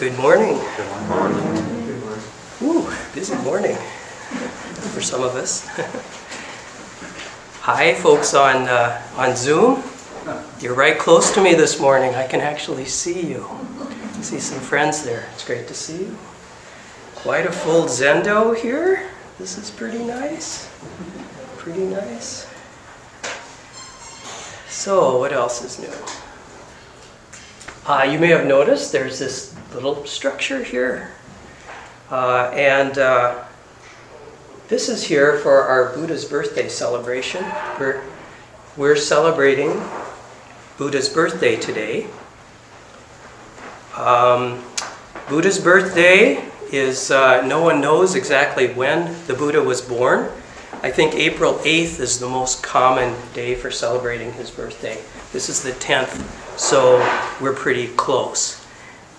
[0.00, 0.58] Good morning.
[0.78, 1.38] Good morning.
[2.62, 3.76] Ooh, busy morning
[4.94, 5.66] for some of us.
[7.60, 9.82] Hi, folks on, uh, on Zoom.
[10.58, 12.14] You're right close to me this morning.
[12.14, 13.46] I can actually see you.
[14.22, 15.28] See some friends there.
[15.34, 16.16] It's great to see you.
[17.16, 19.06] Quite a full Zendo here.
[19.38, 20.70] This is pretty nice.
[21.58, 22.48] Pretty nice.
[24.66, 25.92] So, what else is new?
[27.86, 31.12] Uh, you may have noticed there's this little structure here.
[32.10, 33.42] Uh, and uh,
[34.68, 37.42] this is here for our Buddha's birthday celebration.
[37.78, 38.04] We're,
[38.76, 39.82] we're celebrating
[40.76, 42.06] Buddha's birthday today.
[43.96, 44.62] Um,
[45.30, 50.30] Buddha's birthday is, uh, no one knows exactly when the Buddha was born.
[50.82, 54.98] I think April 8th is the most common day for celebrating his birthday.
[55.30, 56.98] This is the 10th, so
[57.38, 58.64] we're pretty close.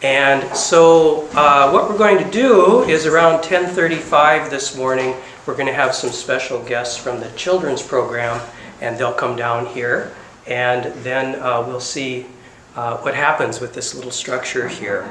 [0.01, 5.13] And so uh, what we're going to do is around 10:35 this morning,
[5.45, 8.41] we're going to have some special guests from the children's program,
[8.81, 10.11] and they'll come down here,
[10.47, 12.25] and then uh, we'll see
[12.75, 15.03] uh, what happens with this little structure here.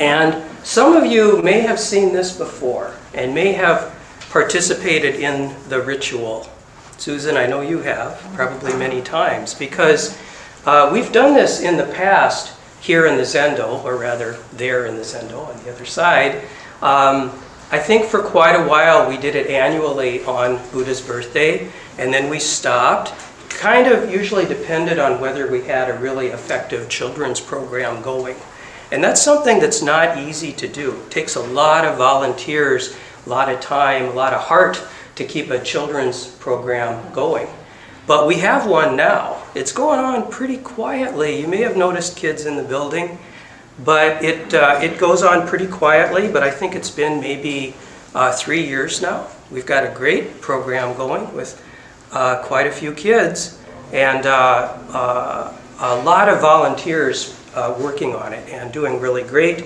[0.00, 3.95] and some of you may have seen this before, and may have
[4.36, 6.46] participated in the ritual.
[6.98, 10.14] Susan, I know you have, probably many times, because
[10.66, 14.96] uh, we've done this in the past here in the Zendo, or rather there in
[14.96, 16.42] the Zendo on the other side.
[16.82, 17.32] Um,
[17.72, 22.28] I think for quite a while we did it annually on Buddha's birthday, and then
[22.28, 23.14] we stopped.
[23.48, 28.36] Kind of usually depended on whether we had a really effective children's program going.
[28.92, 30.92] And that's something that's not easy to do.
[30.92, 32.94] It takes a lot of volunteers,
[33.26, 34.82] a lot of time, a lot of heart
[35.16, 37.48] to keep a children's program going.
[38.06, 39.42] But we have one now.
[39.54, 41.40] It's going on pretty quietly.
[41.40, 43.18] You may have noticed kids in the building,
[43.84, 47.74] but it, uh, it goes on pretty quietly, but I think it's been maybe
[48.14, 49.26] uh, three years now.
[49.50, 51.62] We've got a great program going with
[52.12, 53.60] uh, quite a few kids
[53.92, 59.64] and uh, uh, a lot of volunteers uh, working on it and doing really great.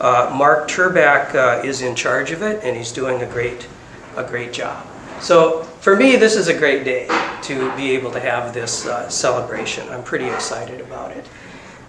[0.00, 3.68] Mark Turbach is in charge of it and he's doing a great,
[4.16, 4.86] a great job.
[5.20, 7.06] So for me, this is a great day
[7.42, 9.88] to be able to have this uh, celebration.
[9.88, 11.26] I'm pretty excited about it.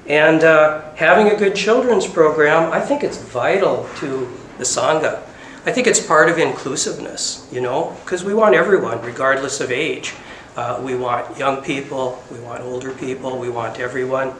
[0.08, 5.24] And uh, having a good children's program, I think it's vital to the Sangha.
[5.66, 10.14] I think it's part of inclusiveness, you know, because we want everyone, regardless of age.
[10.56, 14.34] Uh, we want young people, we want older people, we want everyone.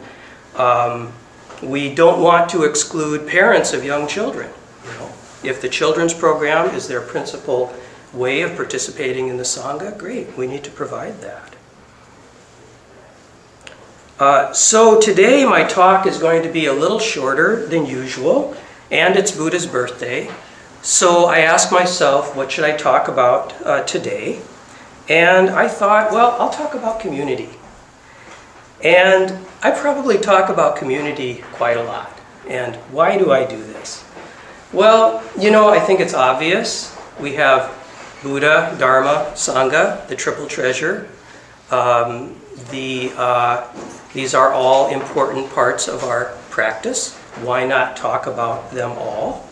[0.56, 1.14] Um,
[1.62, 4.50] we don't want to exclude parents of young children.
[4.86, 5.12] You know,
[5.44, 7.74] if the children's program is their principal
[8.14, 11.56] way of participating in the Sangha, great, we need to provide that.
[14.20, 18.56] Uh, so today my talk is going to be a little shorter than usual,
[18.92, 20.30] and it's Buddha's birthday.
[20.82, 24.42] So I asked myself, what should I talk about uh, today?
[25.10, 27.50] And I thought, well, I'll talk about community.
[28.84, 32.12] And I probably talk about community quite a lot.
[32.50, 34.04] And why do I do this?
[34.74, 36.94] Well, you know, I think it's obvious.
[37.18, 37.74] We have
[38.22, 41.08] Buddha, Dharma, Sangha, the triple treasure.
[41.72, 42.36] Um,
[42.72, 43.66] the, uh,
[44.14, 47.16] these are all important parts of our practice.
[47.42, 49.48] Why not talk about them all?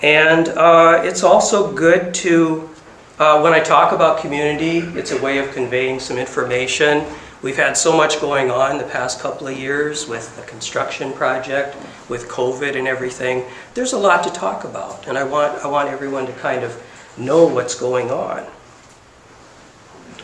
[0.00, 2.70] And uh, it's also good to,
[3.18, 7.04] uh, when I talk about community, it's a way of conveying some information.
[7.42, 11.76] We've had so much going on the past couple of years with the construction project,
[12.08, 13.44] with COVID and everything.
[13.74, 16.80] There's a lot to talk about, and I want, I want everyone to kind of
[17.18, 18.46] know what's going on.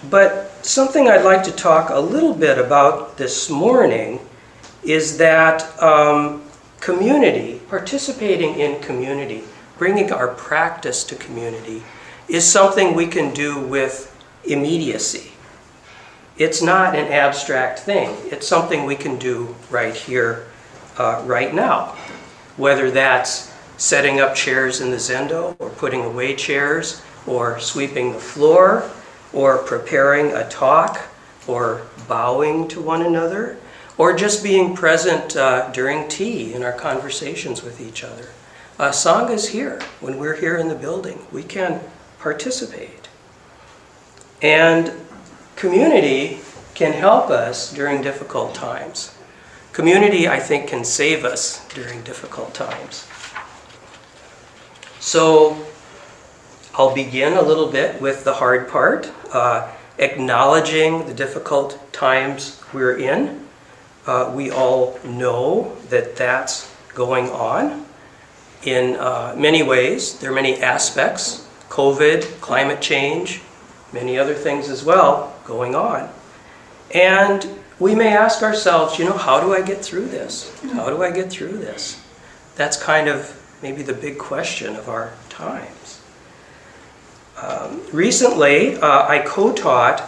[0.09, 4.21] But something I'd like to talk a little bit about this morning
[4.85, 6.45] is that um,
[6.79, 9.43] community, participating in community,
[9.77, 11.83] bringing our practice to community,
[12.29, 14.15] is something we can do with
[14.45, 15.33] immediacy.
[16.39, 18.17] It's not an abstract thing.
[18.27, 20.47] It's something we can do right here,
[20.97, 21.97] uh, right now.
[22.57, 28.19] Whether that's setting up chairs in the Zendo, or putting away chairs, or sweeping the
[28.21, 28.89] floor,
[29.33, 31.01] or preparing a talk,
[31.49, 33.59] or bowing to one another,
[33.97, 38.29] or just being present uh, during tea in our conversations with each other.
[38.79, 39.81] Uh, Sangha is here.
[40.01, 41.81] When we're here in the building, we can
[42.21, 43.09] participate.
[44.41, 44.93] And
[45.59, 46.39] community
[46.75, 49.13] can help us during difficult times.
[49.73, 53.09] Community, I think, can save us during difficult times.
[55.01, 55.67] So
[56.75, 59.69] I'll begin a little bit with the hard part, uh,
[59.99, 63.45] acknowledging the difficult times we're in.
[64.07, 67.85] Uh, we all know that that's going on
[68.63, 70.21] in uh, many ways.
[70.21, 73.43] There are many aspects COVID, climate change,
[73.93, 76.09] many other things as well going on.
[76.95, 80.55] And we may ask ourselves, you know, how do I get through this?
[80.73, 82.01] How do I get through this?
[82.55, 86.01] That's kind of maybe the big question of our times.
[87.41, 90.03] Um, recently, uh, I co taught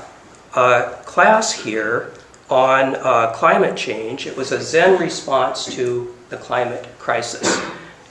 [0.55, 2.13] a class here
[2.51, 4.27] on uh, climate change.
[4.27, 7.61] It was a Zen response to the climate crisis.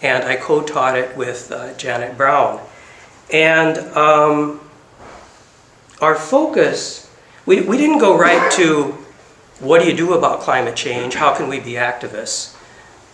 [0.01, 2.61] And I co taught it with uh, Janet Brown.
[3.31, 4.61] And um,
[5.99, 7.08] our focus,
[7.49, 8.95] we, we didn't go right to
[9.59, 11.15] what do you do about climate change?
[11.15, 12.53] How can we be activists?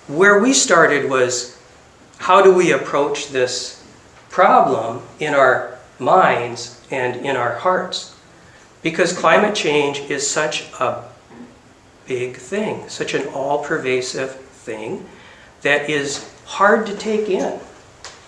[0.09, 1.57] Where we started was
[2.17, 3.81] how do we approach this
[4.29, 8.13] problem in our minds and in our hearts?
[8.81, 11.05] Because climate change is such a
[12.05, 15.05] big thing, such an all pervasive thing
[15.61, 17.57] that is hard to take in,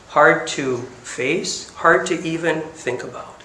[0.07, 3.36] hard to face, hard to even think about.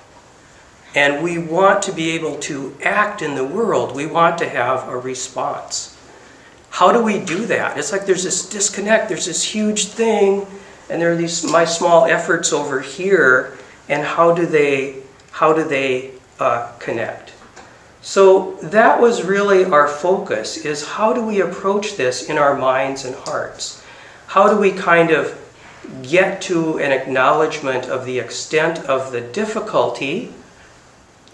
[0.94, 3.94] And we want to be able to act in the world.
[3.94, 5.96] We want to have a response.
[6.70, 7.78] How do we do that?
[7.78, 9.08] It's like there's this disconnect.
[9.08, 10.46] There's this huge thing,
[10.88, 13.58] and there are these my small efforts over here.
[13.88, 15.02] And how do they
[15.32, 17.32] how do they uh, connect?
[18.00, 23.04] So that was really our focus: is how do we approach this in our minds
[23.04, 23.84] and hearts?
[24.26, 25.38] How do we kind of
[26.02, 30.32] get to an acknowledgement of the extent of the difficulty?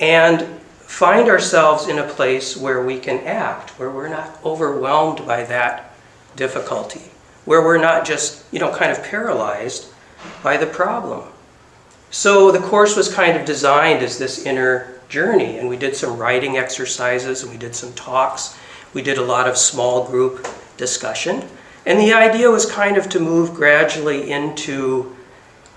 [0.00, 0.42] And
[0.80, 5.94] find ourselves in a place where we can act, where we're not overwhelmed by that
[6.36, 7.10] difficulty,
[7.44, 9.92] where we're not just, you know, kind of paralyzed
[10.42, 11.28] by the problem.
[12.10, 16.16] So the course was kind of designed as this inner journey, and we did some
[16.16, 18.58] writing exercises, and we did some talks,
[18.94, 21.44] we did a lot of small group discussion.
[21.84, 25.14] And the idea was kind of to move gradually into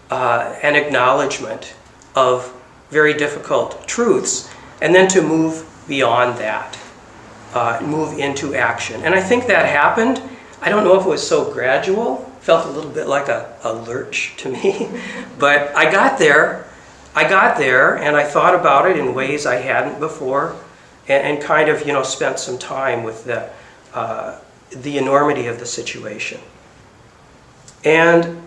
[0.10, 1.74] uh, an acknowledgement
[2.16, 2.54] of
[2.92, 4.50] very difficult truths,
[4.82, 6.78] and then to move beyond that,
[7.54, 9.02] uh, move into action.
[9.04, 10.22] And I think that happened.
[10.62, 13.74] I don't know if it was so gradual, felt a little bit like a, a
[13.74, 14.90] lurch to me,
[15.40, 16.68] but I got there.
[17.14, 20.56] I got there and I thought about it in ways I hadn't before
[21.10, 23.50] and, and kind of, you know, spent some time with the,
[23.94, 24.40] uh,
[24.70, 26.40] the enormity of the situation.
[27.84, 28.42] And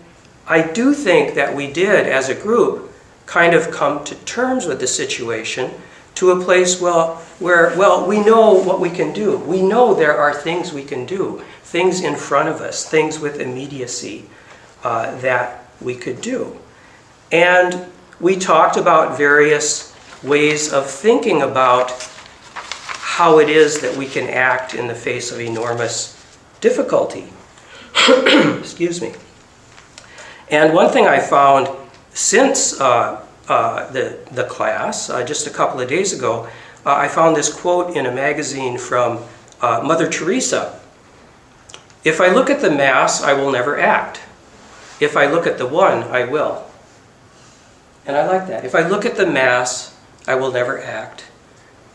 [0.47, 2.91] I do think that we did, as a group,
[3.25, 5.71] kind of come to terms with the situation
[6.15, 9.37] to a place well, where, well, we know what we can do.
[9.37, 13.39] We know there are things we can do, things in front of us, things with
[13.39, 14.25] immediacy
[14.83, 16.57] uh, that we could do.
[17.31, 17.85] And
[18.19, 19.93] we talked about various
[20.23, 21.91] ways of thinking about
[22.53, 26.13] how it is that we can act in the face of enormous
[26.61, 27.27] difficulty.
[28.59, 29.13] Excuse me.
[30.49, 31.67] And one thing I found
[32.15, 36.47] since uh, uh, the, the class, uh, just a couple of days ago,
[36.85, 39.23] uh, I found this quote in a magazine from
[39.61, 40.79] uh, Mother Teresa.
[42.05, 44.21] If I look at the Mass, I will never act.
[45.01, 46.65] If I look at the One, I will.
[48.05, 48.63] And I like that.
[48.63, 51.25] If I look at the Mass, I will never act.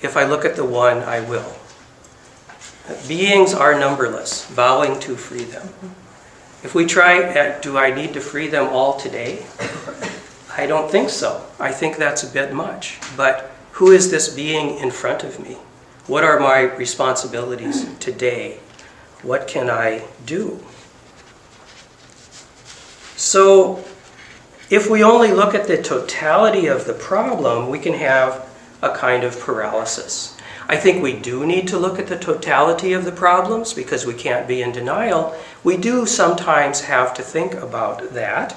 [0.03, 1.55] If I look at the One, I will.
[3.09, 5.69] Beings are numberless, vowing to free them.
[6.63, 9.47] If we try, do I need to free them all today?
[10.61, 11.43] I don't think so.
[11.59, 12.99] I think that's a bit much.
[13.17, 15.57] But who is this being in front of me?
[16.07, 18.59] What are my responsibilities today?
[19.23, 20.63] What can I do?
[23.17, 23.83] So,
[24.69, 28.47] if we only look at the totality of the problem, we can have
[28.83, 30.37] a kind of paralysis.
[30.69, 34.13] I think we do need to look at the totality of the problems because we
[34.13, 35.35] can't be in denial.
[35.65, 38.55] We do sometimes have to think about that,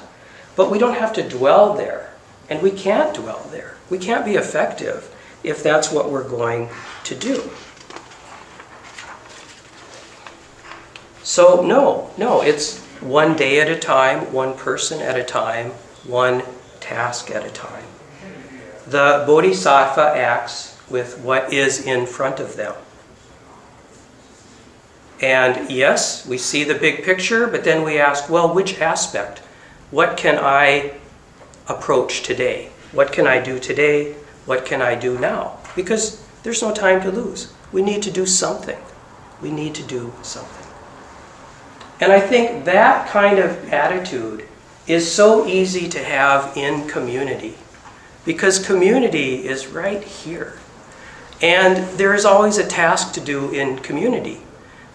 [0.55, 2.11] but we don't have to dwell there.
[2.49, 3.75] And we can't dwell there.
[3.89, 6.69] We can't be effective if that's what we're going
[7.05, 7.49] to do.
[11.23, 15.71] So, no, no, it's one day at a time, one person at a time,
[16.05, 16.43] one
[16.79, 17.85] task at a time.
[18.85, 22.75] The bodhisattva acts with what is in front of them.
[25.21, 29.41] And yes, we see the big picture, but then we ask, well, which aspect?
[29.93, 30.93] What can I
[31.67, 32.69] approach today?
[32.93, 34.13] What can I do today?
[34.47, 35.59] What can I do now?
[35.75, 37.53] Because there's no time to lose.
[37.71, 38.79] We need to do something.
[39.39, 40.65] We need to do something.
[42.01, 44.47] And I think that kind of attitude
[44.87, 47.53] is so easy to have in community
[48.25, 50.57] because community is right here.
[51.39, 54.41] And there is always a task to do in community,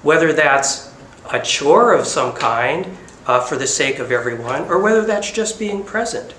[0.02, 0.92] whether that's
[1.30, 2.98] a chore of some kind
[3.28, 6.34] uh, for the sake of everyone, or whether that's just being present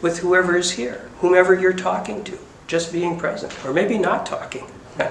[0.00, 4.66] with whoever is here, whomever you're talking to, just being present, or maybe not talking,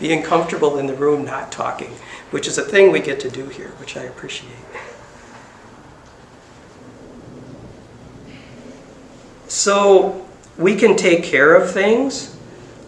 [0.00, 1.92] being comfortable in the room, not talking,
[2.32, 4.50] which is a thing we get to do here, which I appreciate.
[9.46, 10.26] So
[10.58, 12.36] we can take care of things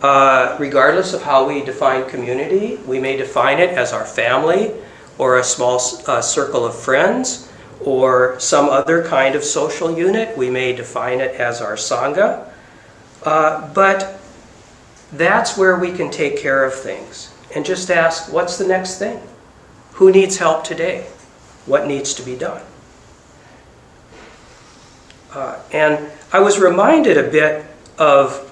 [0.02, 2.76] uh, regardless of how we define community.
[2.86, 4.72] We may define it as our family
[5.16, 7.47] or a small uh, circle of friends
[7.84, 10.36] or some other kind of social unit.
[10.36, 12.48] We may define it as our Sangha.
[13.22, 14.20] Uh, but
[15.12, 19.20] that's where we can take care of things and just ask, what's the next thing?
[19.94, 21.06] Who needs help today?
[21.66, 22.62] What needs to be done?
[25.32, 27.64] Uh, and I was reminded a bit
[27.98, 28.44] of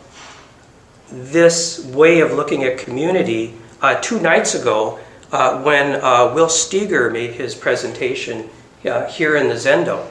[1.11, 4.99] this way of looking at community uh, two nights ago
[5.33, 8.49] uh, when uh, Will Steger made his presentation
[8.85, 10.07] uh, here in the Zendo.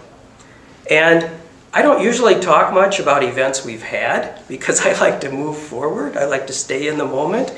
[0.89, 1.29] And
[1.74, 6.17] I don't usually talk much about events we've had because I like to move forward.
[6.17, 7.53] I like to stay in the moment.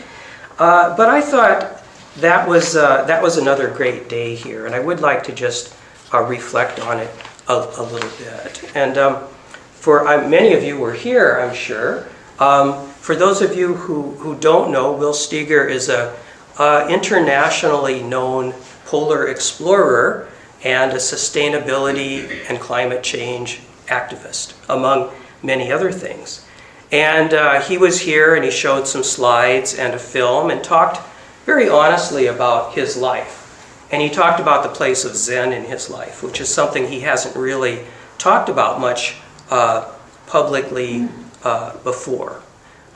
[0.59, 1.83] Uh, but I thought
[2.17, 5.75] that was, uh, that was another great day here, and I would like to just
[6.13, 7.11] uh, reflect on it
[7.47, 8.71] a, a little bit.
[8.75, 9.27] And um,
[9.73, 12.07] for uh, many of you were here, I'm sure.
[12.39, 16.17] Um, for those of you who, who don't know, Will Steger is a
[16.57, 18.53] uh, internationally known
[18.85, 20.27] polar explorer
[20.63, 25.11] and a sustainability and climate change activist, among
[25.43, 26.45] many other things.
[26.91, 30.99] And uh, he was here and he showed some slides and a film and talked
[31.45, 33.43] very honestly about his life.
[33.91, 37.01] And he talked about the place of Zen in his life, which is something he
[37.01, 37.85] hasn't really
[38.17, 39.15] talked about much
[39.49, 39.93] uh,
[40.27, 41.07] publicly
[41.43, 42.41] uh, before.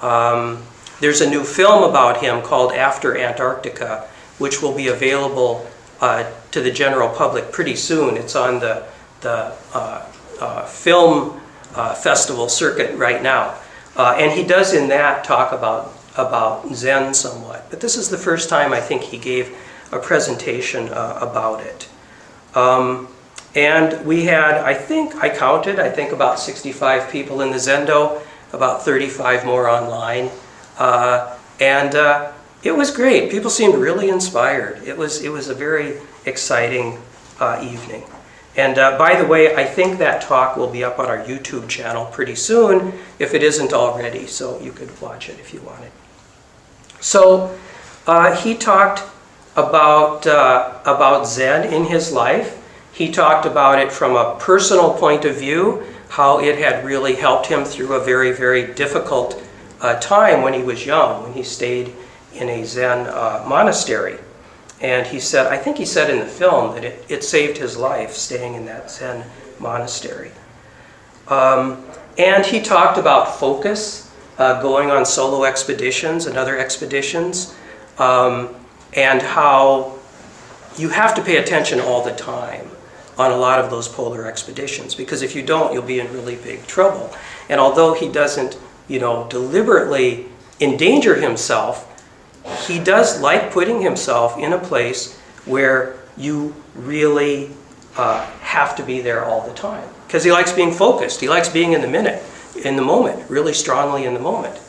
[0.02, 0.64] Um,
[1.00, 5.68] there's a new film about him called After Antarctica, which will be available
[6.02, 8.18] uh, to the general public pretty soon.
[8.18, 8.86] It's on the,
[9.22, 10.06] the uh,
[10.40, 11.40] uh, film
[11.76, 13.56] uh, festival circuit right now.
[13.96, 17.70] Uh, and he does in that talk about, about Zen somewhat.
[17.70, 19.56] But this is the first time I think he gave
[19.92, 21.90] a presentation uh, about it.
[22.56, 23.08] Um,
[23.54, 28.22] and we had, I think, I counted, I think about 65 people in the Zendo,
[28.54, 30.30] about 35 more online.
[30.78, 31.94] Uh, and
[32.64, 33.32] it was great.
[33.32, 34.84] People seemed really inspired.
[34.84, 37.00] It was, it was a very exciting
[37.40, 38.04] uh, evening.
[38.56, 41.70] And uh, by the way, I think that talk will be up on our YouTube
[41.70, 45.92] channel pretty soon, if it isn't already, so you could watch it if you wanted.
[47.00, 47.58] So
[48.06, 49.04] uh, he talked
[49.56, 52.58] about, uh, about Zen in his life.
[52.94, 57.48] He talked about it from a personal point of view, how it had really helped
[57.48, 59.42] him through a very, very difficult
[59.80, 61.94] uh, time when he was young, when he stayed
[62.34, 64.18] in a Zen uh, monastery.
[64.82, 67.78] And he said, I think he said in the film that it, it saved his
[67.78, 69.24] life staying in that Zen
[69.60, 70.32] monastery.
[71.28, 71.86] Um,
[72.18, 77.56] and he talked about focus, uh, going on solo expeditions and other expeditions,
[78.00, 78.56] um,
[78.94, 80.00] and how
[80.78, 82.68] you have to pay attention all the time
[83.18, 86.38] on a lot of those polar expeditions because if you don't, you'll be in really
[86.38, 87.14] big trouble.
[87.50, 88.58] And although he doesn't,
[88.88, 90.26] you know, deliberately
[90.60, 91.88] endanger himself,
[92.68, 97.52] he does like putting himself in a place where you really
[97.98, 101.22] uh, have to be there all the time because he likes being focused.
[101.22, 102.22] He likes being in the minute,
[102.64, 104.60] in the moment, really strongly in the moment.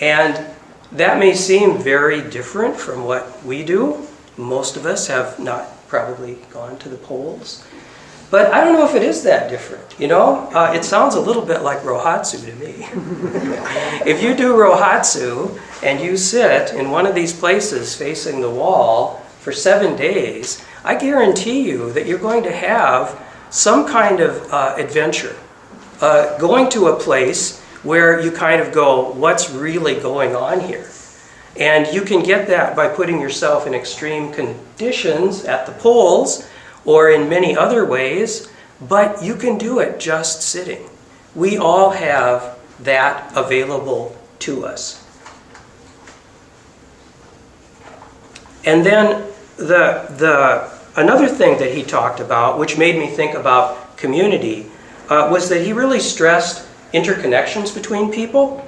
[0.00, 0.54] And
[0.92, 4.06] that may seem very different from what we do.
[4.36, 7.66] Most of us have not probably gone to the poles.
[8.30, 9.94] But I don't know if it is that different.
[9.98, 12.74] You know, uh, it sounds a little bit like Rohatsu to me.
[14.10, 19.22] if you do Rohatsu and you sit in one of these places facing the wall
[19.40, 24.74] for seven days, I guarantee you that you're going to have some kind of uh,
[24.76, 25.36] adventure.
[26.00, 30.90] Uh, going to a place where you kind of go, what's really going on here?
[31.58, 36.46] And you can get that by putting yourself in extreme conditions at the poles
[36.86, 38.48] or in many other ways,
[38.80, 40.88] but you can do it just sitting.
[41.34, 45.02] We all have that available to us.
[48.64, 53.96] And then the, the, another thing that he talked about, which made me think about
[53.96, 54.66] community,
[55.08, 58.66] uh, was that he really stressed interconnections between people.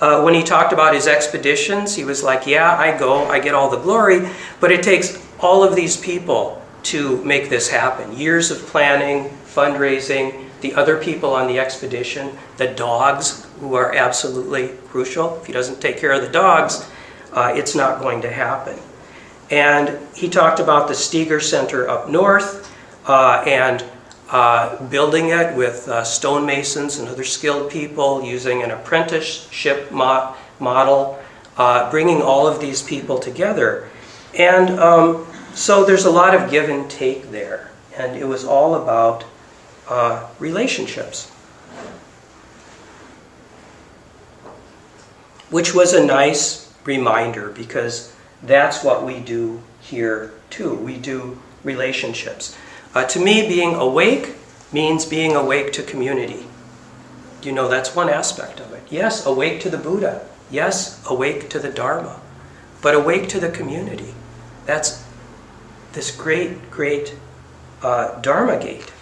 [0.00, 3.54] Uh, when he talked about his expeditions, he was like, Yeah, I go, I get
[3.54, 4.28] all the glory,
[4.60, 8.16] but it takes all of these people to make this happen.
[8.16, 14.68] Years of planning, fundraising, the other people on the expedition, the dogs, who are absolutely
[14.88, 15.36] crucial.
[15.40, 16.88] If he doesn't take care of the dogs,
[17.32, 18.78] uh, it's not going to happen.
[19.50, 22.72] And he talked about the Steger Center up north
[23.06, 23.84] uh, and
[24.30, 31.18] uh, building it with uh, stonemasons and other skilled people using an apprenticeship mo- model,
[31.56, 33.88] uh, bringing all of these people together.
[34.34, 35.26] And um,
[35.56, 37.70] so there's a lot of give and take there.
[37.96, 39.24] And it was all about
[39.88, 41.30] uh, relationships.
[45.48, 50.74] Which was a nice reminder because that's what we do here too.
[50.74, 52.54] We do relationships.
[52.94, 54.34] Uh, to me, being awake
[54.72, 56.46] means being awake to community.
[57.42, 58.82] You know, that's one aspect of it.
[58.90, 60.26] Yes, awake to the Buddha.
[60.50, 62.20] Yes, awake to the Dharma.
[62.82, 64.14] But awake to the community.
[64.66, 65.05] That's
[65.96, 67.16] this great, great
[67.82, 68.92] uh, Dharma gate.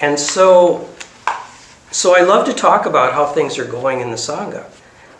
[0.00, 0.88] And so,
[1.90, 4.64] so I love to talk about how things are going in the Sangha.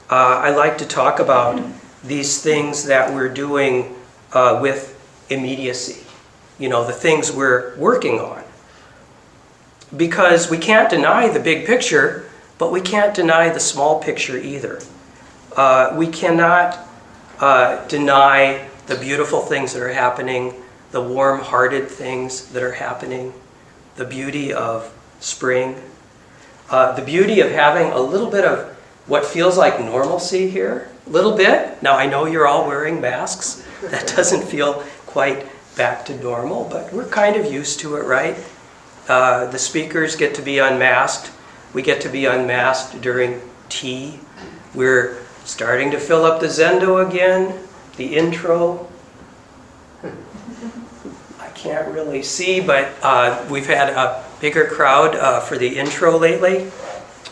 [0.09, 1.63] Uh, I like to talk about
[2.03, 3.95] these things that we're doing
[4.33, 4.97] uh, with
[5.29, 6.07] immediacy,
[6.59, 8.43] you know, the things we're working on.
[9.95, 12.25] Because we can't deny the big picture,
[12.57, 14.81] but we can't deny the small picture either.
[15.57, 16.79] Uh, we cannot
[17.41, 20.55] uh, deny the beautiful things that are happening,
[20.91, 23.33] the warm hearted things that are happening,
[23.97, 25.81] the beauty of spring,
[26.71, 28.77] uh, the beauty of having a little bit of
[29.07, 30.89] what feels like normalcy here.
[31.07, 31.83] A little bit.
[31.83, 33.67] Now, I know you're all wearing masks.
[33.81, 38.37] That doesn't feel quite back to normal, but we're kind of used to it, right?
[39.09, 41.31] Uh, the speakers get to be unmasked.
[41.73, 43.41] We get to be unmasked during
[43.71, 44.21] tea.
[44.75, 47.59] We're starting to fill up the Zendo again,
[47.97, 48.89] the intro.
[51.39, 56.17] I can't really see, but uh, we've had a bigger crowd uh, for the intro
[56.19, 56.71] lately.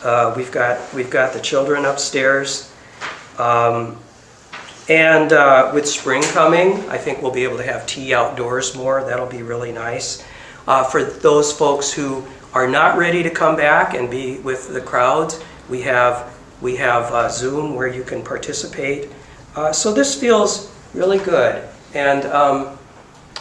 [0.03, 2.71] Uh, we've got we've got the children upstairs,
[3.37, 3.97] um,
[4.87, 9.03] and uh, with spring coming, I think we'll be able to have tea outdoors more.
[9.03, 10.23] That'll be really nice.
[10.67, 14.81] Uh, for those folks who are not ready to come back and be with the
[14.81, 19.09] crowds, we have we have uh, Zoom where you can participate.
[19.55, 22.77] Uh, so this feels really good, and um,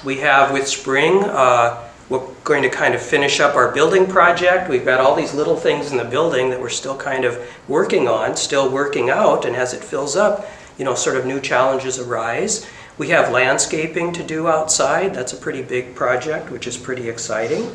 [0.04, 1.24] we have with spring.
[1.24, 4.70] Uh, we're going to kind of finish up our building project.
[4.70, 8.08] We've got all these little things in the building that we're still kind of working
[8.08, 10.46] on, still working out, and as it fills up,
[10.78, 12.66] you know, sort of new challenges arise.
[12.96, 15.14] We have landscaping to do outside.
[15.14, 17.70] That's a pretty big project, which is pretty exciting.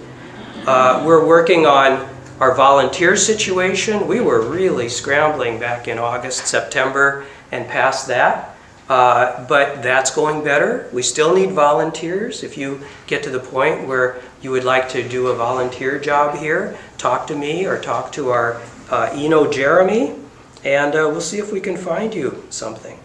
[0.65, 4.07] Uh, we're working on our volunteer situation.
[4.07, 8.55] We were really scrambling back in August, September, and past that.
[8.89, 10.89] Uh, but that's going better.
[10.91, 12.43] We still need volunteers.
[12.43, 16.37] If you get to the point where you would like to do a volunteer job
[16.37, 20.15] here, talk to me or talk to our uh, Ino Jeremy,
[20.65, 22.99] and uh, we'll see if we can find you something.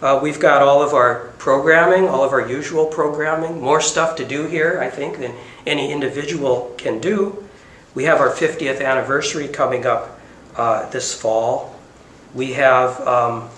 [0.00, 4.24] Uh, we've got all of our programming, all of our usual programming, more stuff to
[4.24, 5.34] do here, I think, than
[5.66, 7.45] any individual can do.
[7.96, 10.20] We have our 50th anniversary coming up
[10.54, 11.74] uh, this fall.
[12.34, 13.48] We have um,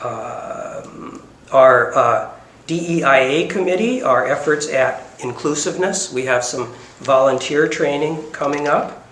[0.00, 1.18] uh,
[1.52, 2.30] our uh,
[2.66, 6.12] DEIA committee, our efforts at inclusiveness.
[6.12, 9.06] We have some volunteer training coming up.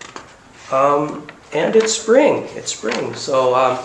[0.72, 2.48] Um, and it's spring.
[2.56, 3.14] It's spring.
[3.14, 3.78] So um,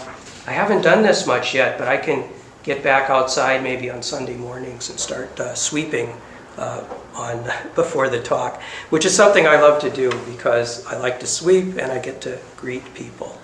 [0.47, 2.27] I haven't done this much yet, but I can
[2.63, 6.19] get back outside maybe on Sunday mornings and start uh, sweeping
[6.57, 6.83] uh,
[7.15, 11.27] on before the talk, which is something I love to do because I like to
[11.27, 13.37] sweep and I get to greet people.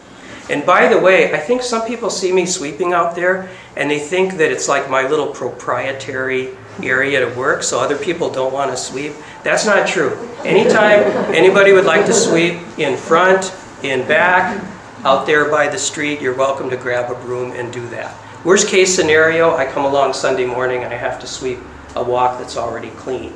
[0.49, 3.99] And by the way, I think some people see me sweeping out there and they
[3.99, 8.71] think that it's like my little proprietary area to work, so other people don't want
[8.71, 9.13] to sweep.
[9.43, 10.17] That's not true.
[10.45, 11.01] Anytime
[11.33, 14.63] anybody would like to sweep in front, in back,
[15.03, 18.15] out there by the street, you're welcome to grab a broom and do that.
[18.45, 21.59] Worst case scenario, I come along Sunday morning and I have to sweep
[21.99, 23.33] a walk that's already clean.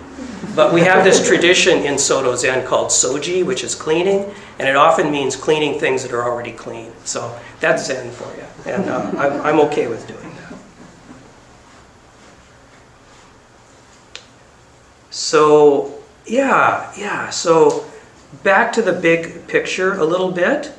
[0.55, 4.75] But we have this tradition in Soto Zen called soji, which is cleaning, and it
[4.75, 6.91] often means cleaning things that are already clean.
[7.05, 10.59] So that's Zen for you, and uh, I'm, I'm okay with doing that.
[15.09, 17.85] So, yeah, yeah, so
[18.43, 20.73] back to the big picture a little bit.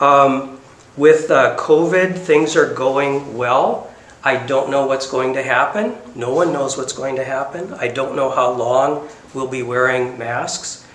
[0.00, 0.58] Um,
[0.96, 3.92] with uh, COVID, things are going well.
[4.24, 5.96] I don't know what's going to happen.
[6.14, 7.72] No one knows what's going to happen.
[7.74, 10.86] I don't know how long we'll be wearing masks.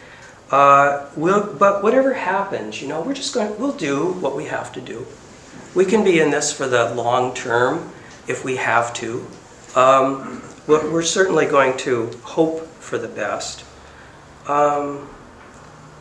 [0.52, 3.58] Uh, we'll, but whatever happens, you know, we're just going.
[3.60, 5.06] We'll do what we have to do.
[5.74, 7.92] We can be in this for the long term
[8.28, 9.26] if we have to.
[9.76, 13.66] Um, we're certainly going to hope for the best.
[14.48, 15.10] Um,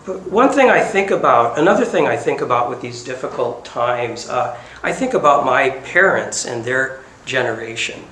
[0.04, 4.28] but one thing I think about, another thing I think about with these difficult times,
[4.28, 8.02] uh, I think about my parents and their generation.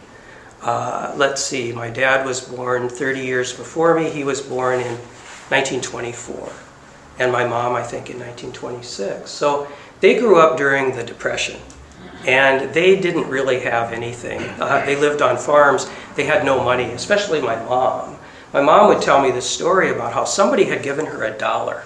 [0.62, 4.10] Uh, let's see, my dad was born 30 years before me.
[4.10, 4.96] He was born in
[5.48, 6.52] 1924.
[7.18, 9.30] And my mom, I think, in 1926.
[9.30, 9.68] So
[10.00, 11.60] they grew up during the Depression.
[12.26, 14.40] And they didn't really have anything.
[14.60, 15.90] Uh, they lived on farms.
[16.16, 18.18] They had no money, especially my mom.
[18.52, 21.84] My mom would tell me this story about how somebody had given her a dollar.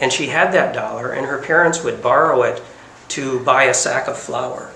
[0.00, 2.62] And she had that dollar, and her parents would borrow it
[3.08, 4.70] to buy a sack of flour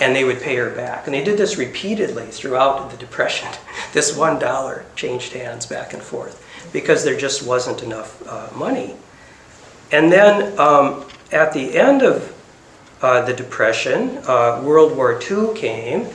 [0.00, 1.06] and they would pay her back.
[1.06, 3.48] And they did this repeatedly throughout the Depression.
[3.92, 8.94] This one dollar changed hands back and forth because there just wasn't enough uh, money.
[9.90, 12.34] And then um, at the end of
[13.00, 16.08] uh, the Depression, uh, World War II came,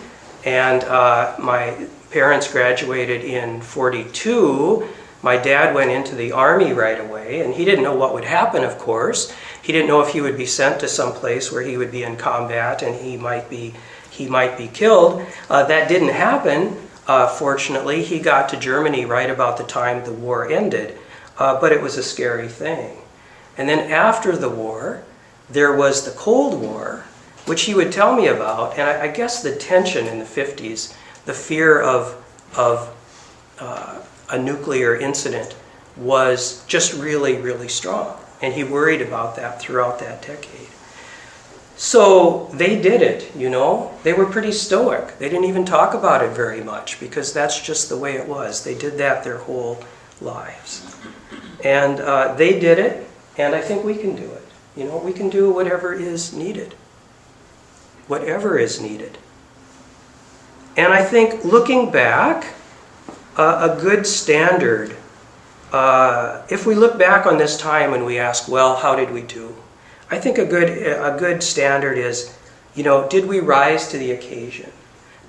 [0.45, 4.87] and uh, my parents graduated in 42.
[5.23, 8.63] My dad went into the Army right away, and he didn't know what would happen,
[8.63, 9.31] of course.
[9.61, 12.03] He didn't know if he would be sent to some place where he would be
[12.03, 13.73] in combat and he might be,
[14.09, 15.25] he might be killed.
[15.49, 16.75] Uh, that didn't happen,
[17.07, 18.03] uh, fortunately.
[18.03, 20.97] He got to Germany right about the time the war ended,
[21.37, 22.97] uh, but it was a scary thing.
[23.57, 25.03] And then after the war,
[25.49, 27.03] there was the Cold War,
[27.45, 30.95] which he would tell me about, and I, I guess the tension in the 50s,
[31.25, 32.23] the fear of,
[32.55, 32.95] of
[33.59, 34.00] uh,
[34.31, 35.55] a nuclear incident
[35.97, 38.17] was just really, really strong.
[38.41, 40.69] And he worried about that throughout that decade.
[41.75, 43.91] So they did it, you know.
[44.03, 45.17] They were pretty stoic.
[45.19, 48.63] They didn't even talk about it very much because that's just the way it was.
[48.63, 49.83] They did that their whole
[50.21, 50.95] lives.
[51.63, 54.47] And uh, they did it, and I think we can do it.
[54.75, 56.73] You know, we can do whatever is needed.
[58.07, 59.17] Whatever is needed.
[60.77, 62.53] And I think looking back,
[63.37, 64.95] uh, a good standard
[65.71, 69.21] uh, if we look back on this time and we ask, well, how did we
[69.21, 69.55] do?
[70.09, 72.37] I think a good, a good standard is,
[72.75, 74.69] you know, did we rise to the occasion?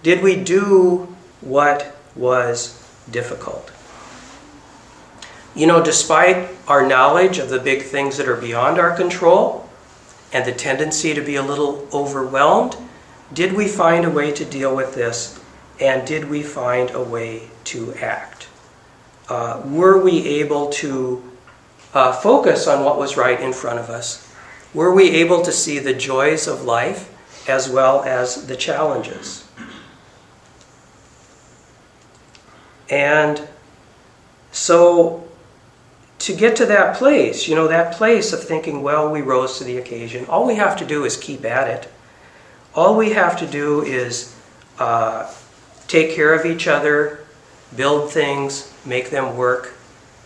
[0.02, 3.70] Did we do what was difficult?
[5.54, 9.68] You know, despite our knowledge of the big things that are beyond our control
[10.32, 12.76] and the tendency to be a little overwhelmed,
[13.32, 15.38] did we find a way to deal with this
[15.78, 18.48] and did we find a way to act?
[19.32, 21.22] uh, were we able to
[21.94, 24.28] uh, focus on what was right in front of us?
[24.74, 27.08] Were we able to see the joys of life
[27.48, 29.48] as well as the challenges?
[32.90, 33.48] And
[34.50, 35.26] so
[36.18, 39.64] to get to that place, you know, that place of thinking, well, we rose to
[39.64, 41.90] the occasion, all we have to do is keep at it.
[42.74, 44.34] All we have to do is
[44.78, 45.32] uh,
[45.88, 47.21] take care of each other,
[47.76, 49.74] build things, make them work,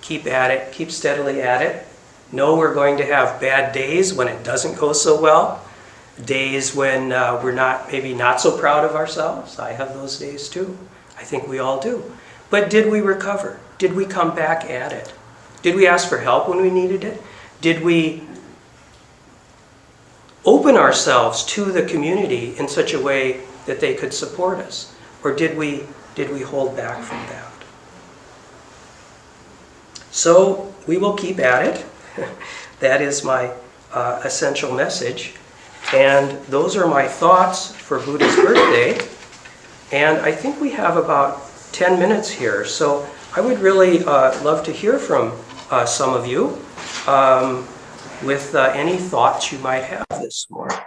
[0.00, 1.86] keep at it, keep steadily at it.
[2.32, 5.64] Know we're going to have bad days when it doesn't go so well,
[6.24, 9.58] days when uh, we're not maybe not so proud of ourselves.
[9.58, 10.76] I have those days too.
[11.16, 12.12] I think we all do.
[12.50, 13.60] But did we recover?
[13.78, 15.12] Did we come back at it?
[15.62, 17.22] Did we ask for help when we needed it?
[17.60, 18.22] Did we
[20.44, 24.94] open ourselves to the community in such a way that they could support us?
[25.24, 25.84] Or did we,
[26.16, 27.52] did we hold back from that?
[30.10, 31.86] So we will keep at it.
[32.80, 33.52] that is my
[33.92, 35.34] uh, essential message.
[35.92, 38.98] And those are my thoughts for Buddha's birthday.
[39.92, 42.64] And I think we have about 10 minutes here.
[42.64, 45.38] So I would really uh, love to hear from
[45.70, 46.58] uh, some of you
[47.06, 47.68] um,
[48.24, 50.78] with uh, any thoughts you might have this morning.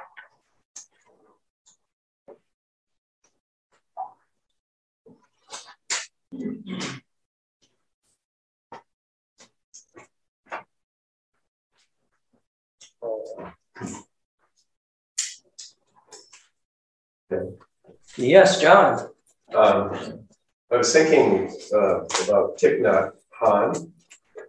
[18.17, 19.09] Yes, John.
[19.55, 20.27] Um,
[20.71, 23.91] I was thinking uh, about Thich Nhat Hanh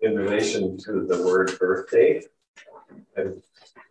[0.02, 2.20] in relation to the word birthday.
[3.16, 3.42] And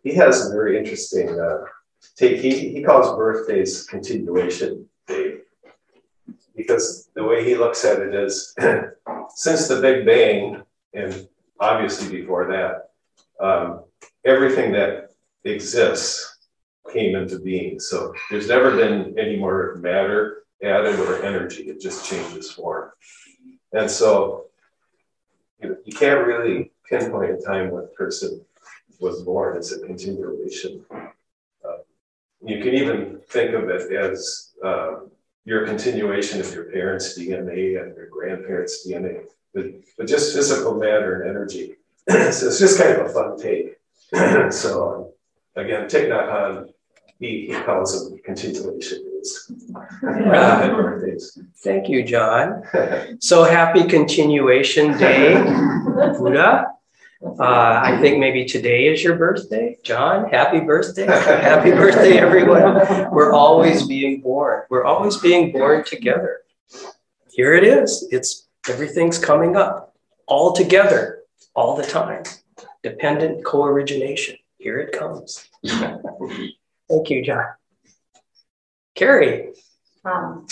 [0.04, 1.64] he has a very interesting uh,
[2.16, 2.40] take.
[2.40, 4.89] He, he calls birthdays continuation
[6.62, 8.54] because the way he looks at it is
[9.34, 10.62] since the Big Bang,
[10.94, 12.90] and obviously before that,
[13.44, 13.84] um,
[14.24, 15.10] everything that
[15.44, 16.38] exists
[16.92, 17.78] came into being.
[17.80, 21.64] So there's never been any more matter added or energy.
[21.64, 22.90] It just changes form.
[23.72, 24.46] And so
[25.62, 28.44] you, can't really pinpoint a time when a person
[29.00, 29.56] was born.
[29.56, 30.84] It's a continuation.
[30.92, 31.78] Uh,
[32.44, 35.00] you can even think of it as uh,
[35.50, 39.64] your continuation of your parents' DNA and your grandparents' DNA, but,
[39.98, 41.74] but just physical matter and energy
[42.08, 43.76] so it's just kind of a fun take.
[44.52, 45.12] so
[45.56, 46.72] um, again, Thich Nhat Hanh,
[47.18, 49.52] he, he calls them continuation days.
[50.02, 51.36] birthdays.
[51.56, 52.62] Thank you, John.
[53.18, 55.34] So happy continuation day,
[56.16, 56.66] Buddha.
[57.22, 59.76] Uh, I think maybe today is your birthday.
[59.82, 61.04] John, happy birthday.
[61.06, 63.10] happy birthday, everyone.
[63.12, 64.62] We're always being born.
[64.70, 66.40] We're always being born together.
[67.30, 68.08] Here it is.
[68.10, 69.94] It's everything's coming up
[70.26, 71.20] all together
[71.54, 72.22] all the time.
[72.82, 74.36] Dependent co origination.
[74.56, 75.46] Here it comes.
[75.66, 77.44] Thank you, John.
[78.94, 79.52] Carrie.
[80.06, 80.46] Um,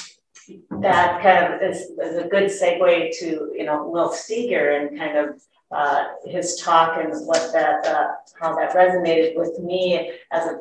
[0.80, 5.16] that kind of is, is, a good segue to you know Will Steger and kind
[5.16, 10.58] of uh, his talk and what that uh, how that resonated with me as a,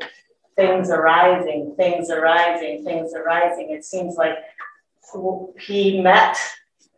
[0.55, 3.69] things arising, things arising, things arising.
[3.69, 4.35] It seems like
[5.59, 6.37] he met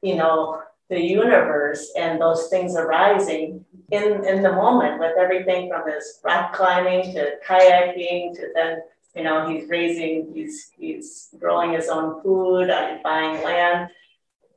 [0.02, 5.90] you know the universe and those things arising in in the moment with everything from
[5.90, 8.82] his rock climbing to kayaking to then
[9.16, 12.70] you know he's raising he's he's growing his own food
[13.04, 13.90] buying land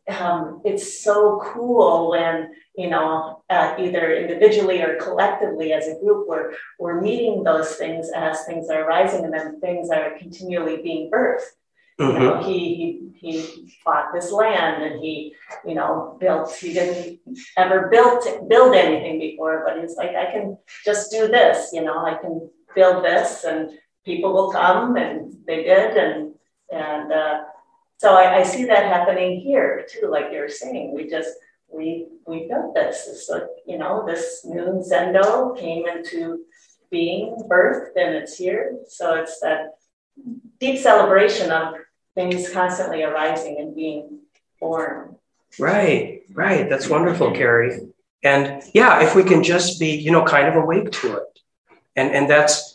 [0.08, 6.26] um, it's so cool when you know uh, either individually or collectively as a group
[6.28, 11.10] we're we're meeting those things as things are arising and then things are continually being
[11.10, 11.42] birthed
[12.00, 12.22] Mm-hmm.
[12.22, 12.48] You know, mm-hmm.
[12.48, 15.34] he, he he bought this land and he,
[15.66, 16.54] you know, built.
[16.54, 17.20] He didn't
[17.56, 21.70] ever built build anything before, but he's like, I can just do this.
[21.72, 23.70] You know, I can build this, and
[24.04, 26.34] people will come, and they did, and
[26.72, 27.40] and uh,
[28.02, 30.08] so I, I see that happening here too.
[30.10, 31.30] Like you're saying, we just
[31.72, 33.06] we we built this.
[33.08, 36.40] It's like you know, this new Zendo came into
[36.90, 38.76] being, birthed, and it's here.
[38.88, 39.76] So it's that
[40.58, 41.74] deep celebration of
[42.16, 44.18] things constantly arising and being
[44.58, 45.14] born.
[45.60, 46.68] Right, right.
[46.68, 47.82] That's wonderful, Carrie.
[48.24, 51.38] And yeah, if we can just be, you know, kind of awake to it.
[51.94, 52.71] And and that's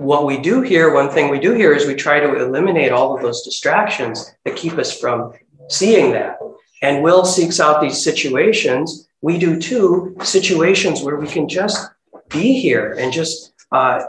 [0.00, 0.94] what we do here.
[0.94, 4.56] One thing we do here is we try to eliminate all of those distractions that
[4.56, 5.34] keep us from
[5.68, 6.38] seeing that.
[6.80, 9.08] And Will seeks out these situations.
[9.20, 11.90] We do too, situations where we can just
[12.30, 14.04] be here and just uh,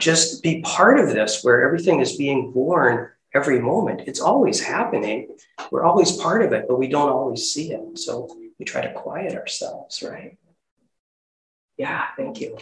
[0.00, 4.02] just be part of this, where everything is being born every moment.
[4.06, 5.36] It's always happening.
[5.70, 7.98] We're always part of it, but we don't always see it.
[7.98, 10.38] So we try to quiet ourselves, right?
[11.76, 12.56] Yeah, thank you.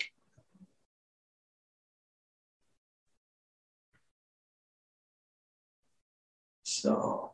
[6.83, 7.31] So,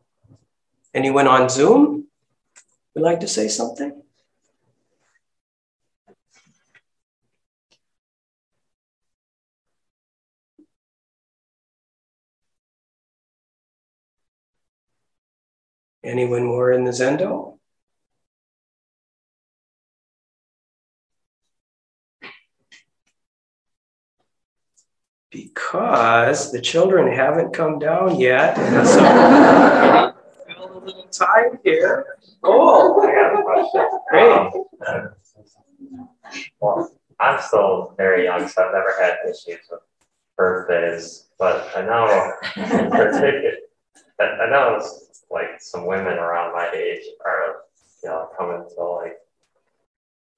[0.93, 2.05] anyone on Zoom
[2.93, 4.03] would like to say something?
[16.03, 17.58] Anyone more in the Zendo?
[25.45, 28.55] Because the children haven't come down yet.
[28.85, 30.13] So a
[30.85, 32.05] little time here.
[32.43, 33.85] Oh, I got a question.
[34.09, 35.09] Great.
[36.59, 39.81] Well, I'm still very young, so I've never had issues with
[40.37, 43.51] birthdays, but I know in particular,
[44.19, 44.81] I know
[45.29, 47.57] like some women around my age are,
[48.03, 49.17] you know, coming to like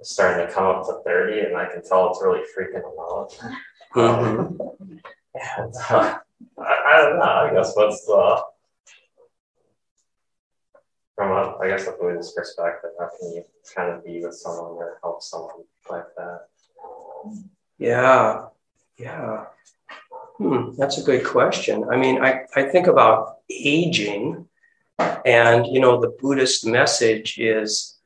[0.02, 3.38] starting to come up to 30 and I can tell it's really freaking them out.
[3.94, 4.48] Uh,
[6.60, 8.44] I, don't know, I guess what's the
[11.16, 13.44] from a, I guess a Buddhist perspective, how can you
[13.76, 16.48] kind of be with someone or help someone like that?
[17.78, 18.46] Yeah,
[18.98, 19.46] yeah.
[20.38, 21.86] Hmm, that's a good question.
[21.92, 24.48] I mean, I, I think about aging
[25.26, 28.00] and, you know, the Buddhist message is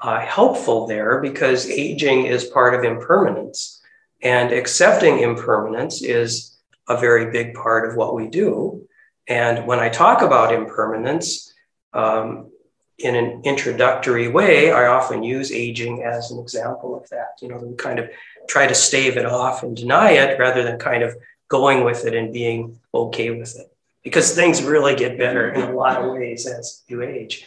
[0.00, 3.81] uh, helpful there because aging is part of impermanence.
[4.22, 6.56] And accepting impermanence is
[6.88, 8.86] a very big part of what we do.
[9.28, 11.52] And when I talk about impermanence
[11.92, 12.50] um,
[12.98, 17.38] in an introductory way, I often use aging as an example of that.
[17.40, 18.10] You know, we kind of
[18.48, 21.16] try to stave it off and deny it rather than kind of
[21.48, 25.72] going with it and being okay with it because things really get better in a
[25.72, 27.44] lot of ways as you age.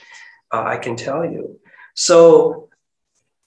[0.54, 1.60] Uh, I can tell you.
[1.96, 2.70] So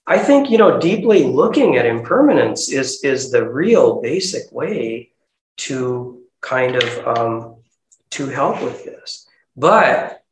[0.09, 5.11] I think you know deeply looking at impermanence is is the real basic way
[5.57, 7.55] to kind of um,
[8.11, 9.27] to help with this.
[9.55, 10.23] But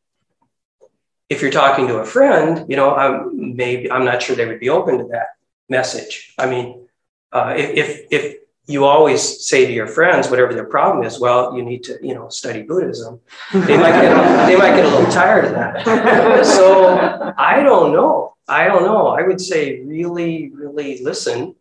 [1.29, 4.59] if you're talking to a friend, you know, I'm maybe I'm not sure they would
[4.59, 5.27] be open to that
[5.69, 6.33] message.
[6.39, 6.87] I mean,
[7.31, 11.63] uh, if if you always say to your friends, whatever their problem is, well, you
[11.63, 13.21] need to, you know, study Buddhism.
[13.53, 16.45] They might get, they might get a little tired of that.
[16.45, 18.37] so I don't know.
[18.47, 19.07] I don't know.
[19.07, 21.55] I would say really, really listen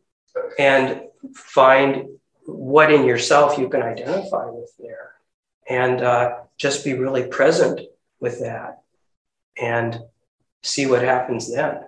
[0.59, 1.03] and
[1.35, 2.09] find
[2.45, 5.13] what in yourself you can identify with there.
[5.69, 7.81] And uh, just be really present
[8.21, 8.83] with that
[9.61, 10.01] and
[10.63, 11.81] see what happens then.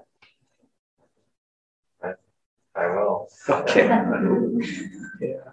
[2.74, 3.28] I will.
[3.48, 3.86] Okay.
[5.20, 5.47] yeah.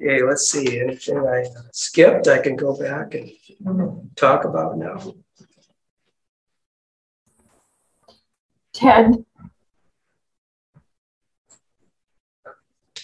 [0.00, 0.80] Okay, let's see.
[0.80, 5.14] Anything I skipped, I can go back and talk about now.
[8.72, 9.24] Ted,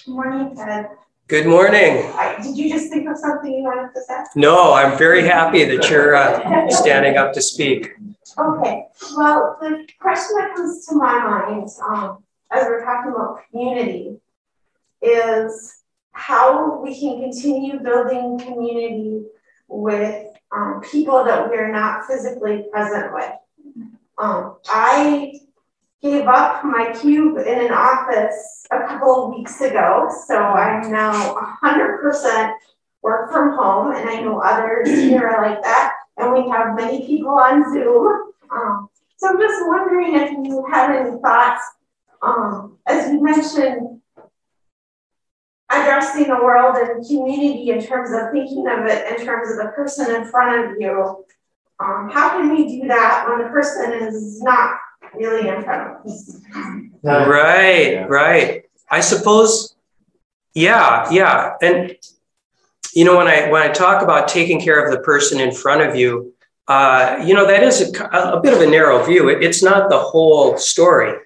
[0.05, 0.89] Good morning, Ted.
[1.29, 2.11] Good morning.
[2.43, 4.25] Did you just think of something you wanted to say?
[4.35, 7.93] No, I'm very happy that you're uh, standing up to speak.
[8.37, 14.17] Okay, well, the question that comes to my mind, um, as we're talking about community,
[15.03, 15.80] is
[16.13, 19.23] how we can continue building community
[19.69, 23.33] with, um, people that we are not physically present with.
[24.19, 25.33] Um, I
[26.03, 31.35] gave up my cube in an office a couple of weeks ago, so I'm now
[31.61, 32.53] hundred percent
[33.03, 37.07] work from home, and I know others here are like that, and we have many
[37.07, 38.33] people on Zoom.
[38.51, 41.63] Um, so I'm just wondering if you have any thoughts,
[42.23, 43.90] um, as you mentioned,
[45.71, 49.73] addressing the world and community in terms of thinking of it in terms of the
[49.75, 51.25] person in front of you.
[51.79, 54.75] Um, how can we do that when the person is not
[55.15, 56.41] really in front of us?
[57.03, 58.65] Right, right.
[58.91, 59.75] I suppose,
[60.55, 61.55] yeah, yeah.
[61.63, 61.97] And
[62.93, 65.83] you know, when I when I talk about taking care of the person in front
[65.83, 66.35] of you,
[66.69, 69.29] uh, you know, that is a, a bit of a narrow view.
[69.29, 71.19] It, it's not the whole story.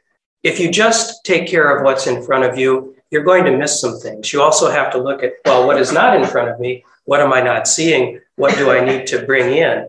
[0.42, 3.81] If you just take care of what's in front of you, you're going to miss
[3.81, 4.33] some things.
[4.33, 6.85] You also have to look at, well, what is not in front of me?
[7.05, 8.20] What am I not seeing?
[8.35, 9.88] What do I need to bring in?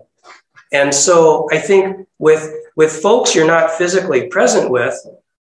[0.71, 4.95] And so I think with with folks you're not physically present with,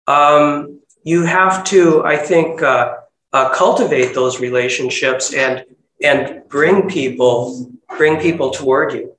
[0.06, 2.98] um, you have to, I think, uh,
[3.34, 5.66] uh, cultivate those relationships and
[6.04, 9.16] and bring people bring people toward you.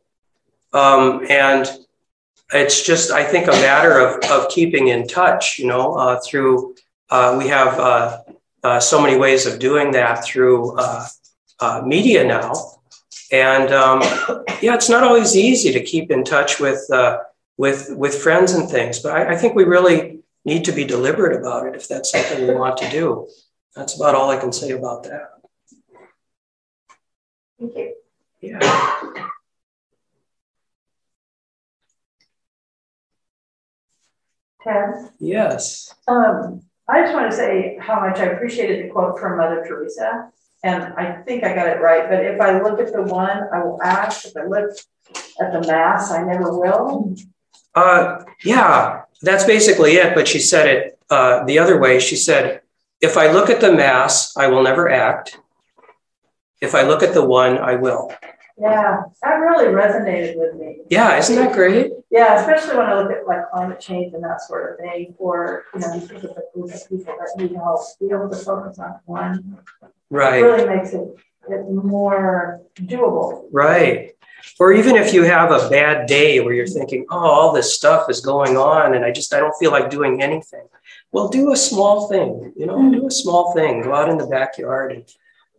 [0.72, 1.68] Um, and
[2.53, 5.59] it's just, I think, a matter of of keeping in touch.
[5.59, 6.77] You know, uh, through
[7.11, 8.22] uh, we have
[8.62, 10.77] uh, uh, so many ways of doing that through
[11.85, 12.53] media now.
[13.31, 14.01] And um,
[14.61, 16.83] yeah, it's not always easy to keep in touch with
[17.57, 21.38] with with friends and things, but I, I think we really need to be deliberate
[21.38, 23.29] about it if that's something we want to do.
[23.77, 25.31] That's about all I can say about that.
[27.59, 27.94] Thank you.
[28.40, 29.29] Yeah.
[34.62, 35.94] Ted, Yes.
[36.07, 40.30] um, I just want to say how much I appreciated the quote from Mother Teresa.
[40.64, 43.64] And I think I got it right, but if I look at the one, I
[43.64, 44.26] will ask.
[44.26, 44.70] If I look
[45.40, 47.16] at the mass, I never will.
[47.74, 50.14] Uh, yeah, that's basically it.
[50.14, 51.98] But she said it uh, the other way.
[51.98, 52.60] She said,
[53.00, 55.36] if I look at the mass, I will never act.
[56.60, 58.14] If I look at the one, I will.
[58.58, 60.78] Yeah, that really resonated with me.
[60.90, 61.92] Yeah, isn't that great?
[62.10, 65.64] Yeah, especially when I look at like climate change and that sort of thing, or
[65.74, 68.36] you know, you think of the group of people that need help, be able to
[68.36, 69.58] focus on one.
[70.10, 70.42] Right.
[70.42, 71.08] Really makes it,
[71.48, 73.48] it more doable.
[73.50, 74.12] Right.
[74.58, 78.10] Or even if you have a bad day where you're thinking, oh, all this stuff
[78.10, 80.66] is going on and I just I don't feel like doing anything.
[81.12, 83.82] Well, do a small thing, you know, do a small thing.
[83.82, 85.04] Go out in the backyard and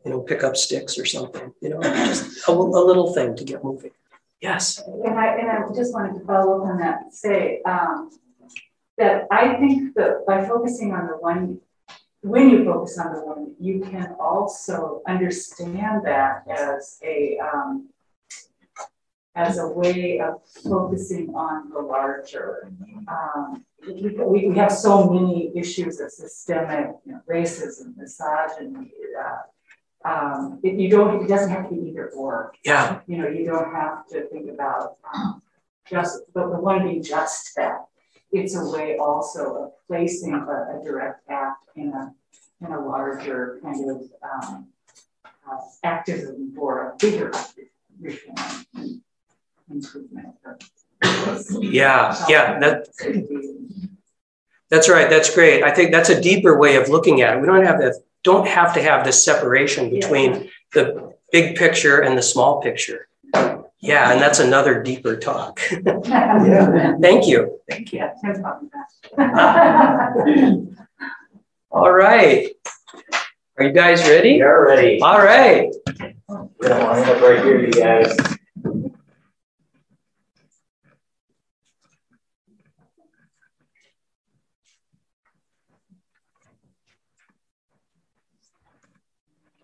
[0.06, 3.44] you know, pick up sticks or something, you know, just a, a little thing to
[3.44, 3.92] get moving.
[4.42, 4.82] Yes.
[4.86, 8.10] And I, and I just wanted to follow up on that, say um,
[8.98, 11.60] that I think that by focusing on the one,
[12.22, 17.90] when you focus on the one, you can also understand that as a um,
[19.36, 22.72] as a way of focusing on the larger.
[23.08, 29.38] Um, we, we have so many issues of systemic you know, racism, misogyny, uh,
[30.06, 32.54] um, it, you don't, it doesn't have to be either or.
[32.64, 33.00] Yeah.
[33.08, 35.42] You know, you don't have to think about um,
[35.90, 37.86] just, but the one being just that.
[38.32, 42.16] It's a way also of placing a, a direct act in a,
[42.66, 44.68] in a larger kind of um,
[45.26, 47.32] uh, activism for a bigger
[48.00, 49.02] reform and
[49.70, 50.36] improvement.
[51.60, 52.88] Yeah, yeah, that,
[54.70, 55.10] that's right.
[55.10, 55.64] That's great.
[55.64, 57.42] I think that's a deeper way of looking at it.
[57.42, 60.44] We don't have that don't have to have this separation between yeah.
[60.74, 63.08] the big picture and the small picture.
[63.80, 65.60] Yeah, and that's another deeper talk.
[65.86, 66.96] yeah.
[67.02, 67.60] Thank you.
[67.70, 68.10] Thank you.
[71.70, 72.48] All right.
[73.14, 73.20] Are
[73.58, 74.36] Are you guys ready?
[74.36, 75.02] You're ready.
[75.02, 75.70] All right.
[75.90, 78.16] We don't want to end up right here, you guys.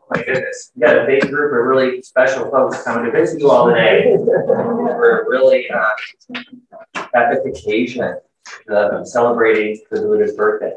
[0.10, 3.52] My goodness, we got a big group of really special folks coming to visit you
[3.52, 4.16] all today.
[4.18, 5.90] We're really uh,
[7.14, 8.16] epic occasion,
[8.72, 10.76] uh, celebrating the Buddha's birthday.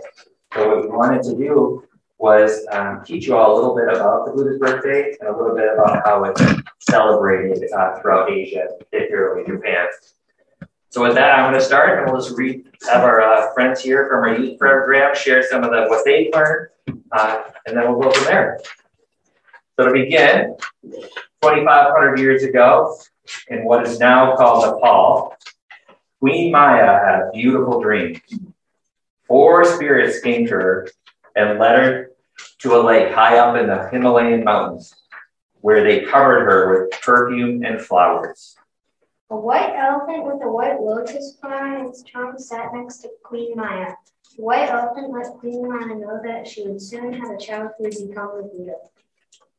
[0.53, 1.83] So what we wanted to do
[2.18, 5.57] was um, teach you all a little bit about the Buddha's birthday and a little
[5.57, 6.43] bit about how it's
[6.80, 9.87] celebrated uh, throughout Asia, particularly Japan.
[10.91, 12.39] So with that, I'm going to start, and we'll just
[12.91, 16.30] have our uh, friends here from our youth program share some of the what they've
[16.35, 16.68] learned,
[17.12, 18.61] uh, and then we'll go from there.
[19.79, 22.95] So to begin, 2,500 years ago,
[23.49, 25.35] in what is now called Nepal,
[26.20, 28.20] Queen Maya had a beautiful dream.
[29.27, 30.89] Four spirits came to her
[31.35, 32.11] and led her
[32.59, 34.95] to a lake high up in the Himalayan mountains,
[35.62, 38.55] where they covered her with perfume and flowers.
[39.31, 43.57] A white elephant with a white lotus flower in its trunk sat next to Queen
[43.57, 43.95] Maya.
[44.37, 47.85] The white elephant let Queen Maya know that she would soon have a child who
[47.85, 48.75] would become the Buddha.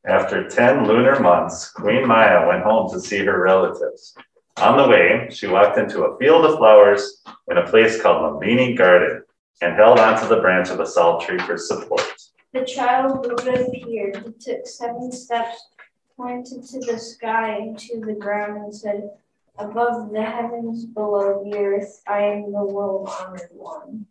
[0.06, 4.16] After 10 lunar months, Queen Maya went home to see her relatives.
[4.58, 8.78] On the way, she walked into a field of flowers in a place called Lumbini
[8.78, 9.24] Garden
[9.62, 12.04] and held onto the branch of a sal tree for support.
[12.52, 14.18] The child Buddha appeared.
[14.18, 15.70] He took seven steps,
[16.18, 19.10] pointed to the sky and to the ground, and said,
[19.58, 24.08] Above the heavens, below the earth, I am the world honored one.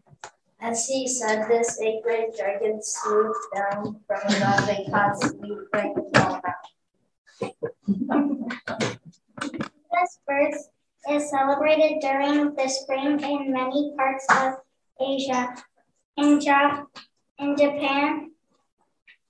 [0.62, 5.94] As he said this, a great dragon swooped down from above and caught sweet rain
[6.14, 6.40] fall
[9.90, 10.70] This birth
[11.10, 14.54] is celebrated during the spring in many parts of
[15.00, 15.52] Asia.
[16.16, 16.84] In, ja-
[17.40, 18.30] in Japan,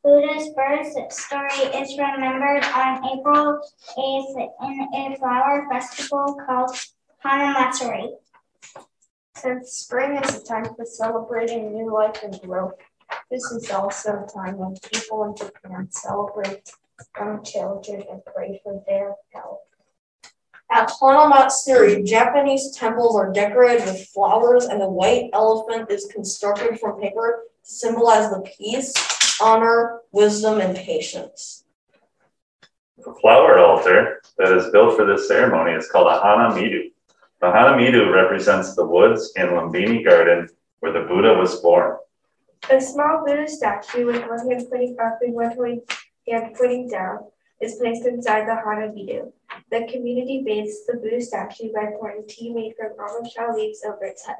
[0.04, 3.58] Buddha's birth story is remembered on April
[3.96, 6.76] 8th in a flower festival called
[7.24, 8.18] Hanamatsuri.
[9.36, 12.74] Since spring is a time for celebrating new life and growth,
[13.30, 16.70] this is also a time when people in Japan celebrate
[17.18, 19.60] young children and pray for their health.
[20.70, 27.00] At Hanamatsuri, Japanese temples are decorated with flowers and the white elephant is constructed from
[27.00, 28.94] paper to symbolize the peace,
[29.40, 31.64] honor, wisdom, and patience.
[32.96, 36.84] The flower altar that is built for this ceremony is called a Hanamido.
[36.84, 36.92] The
[37.48, 40.48] Hanamido represents the woods in Lumbini Garden
[40.80, 41.96] where the Buddha was born.
[42.70, 47.18] A small Buddha statue with one hand pointing up and one hand pointing down
[47.60, 49.32] is placed inside the Hanamido.
[49.70, 54.04] The community bathes the Buddha statue by pouring tea made from almond shell leaves over
[54.04, 54.36] its head.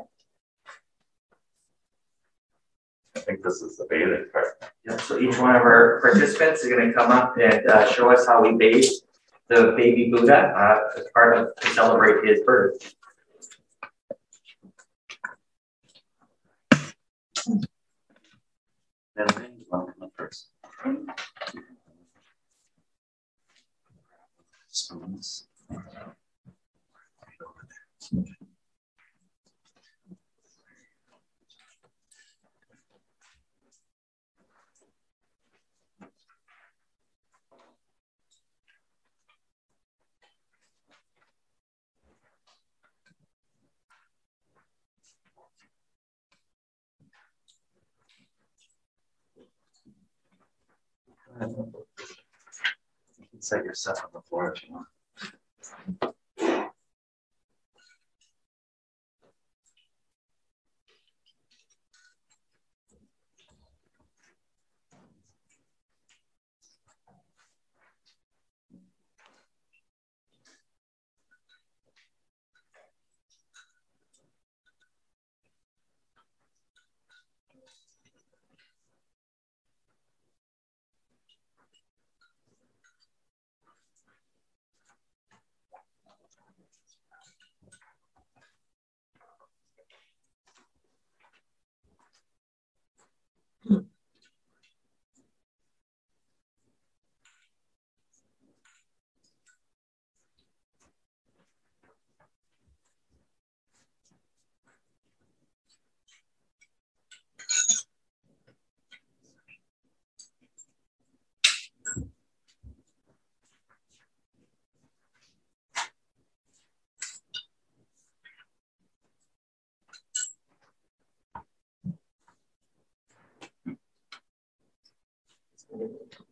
[3.17, 4.63] I think this is the bathing part.
[4.87, 8.11] Yep, so each one of our participants is going to come up and uh, show
[8.11, 8.91] us how we bathe
[9.53, 12.95] the baby Buddha uh, as part of to celebrate his birth.
[19.17, 20.49] And then you want to come up first.
[24.69, 25.49] Spoons.
[51.49, 56.15] You can set your stuff on the floor if you want.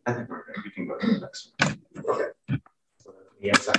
[0.07, 0.64] I think we're good.
[0.64, 1.78] We can go to the next one.
[2.09, 2.61] Okay.
[3.40, 3.72] Yes, sir.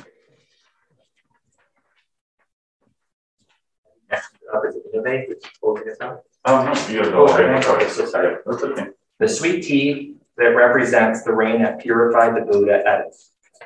[4.10, 6.24] Next up is innovate, which will get us out.
[6.46, 7.26] Oh, no, you go.
[7.26, 7.64] ahead.
[7.64, 8.38] Sorry, so sorry.
[8.46, 8.88] That's okay.
[9.20, 13.14] The sweet tea that represents the rain that purified the Buddha at,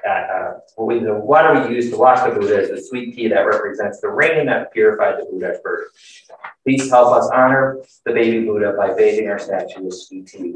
[0.06, 3.16] at, uh, what we, the water we use to wash the Buddha is the sweet
[3.16, 5.88] tea that represents the rain that purified the Buddha at birth.
[6.64, 10.56] Please help us honor the baby Buddha by bathing our statue with sweet tea.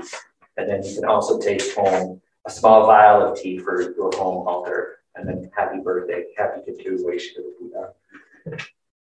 [0.59, 4.45] And then you can also take home a small vial of tea for your home
[4.45, 4.97] altar.
[5.15, 8.63] And then happy birthday, happy continuation of the Buddha.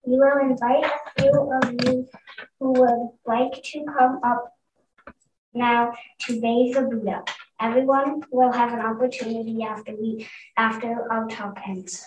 [0.06, 2.08] We will invite a few of you
[2.60, 4.52] who would like to come up
[5.52, 7.24] now to bathe the Buddha.
[7.60, 12.06] Everyone will have an opportunity after we after our talk ends.